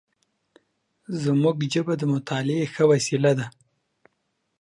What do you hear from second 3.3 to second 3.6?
ده.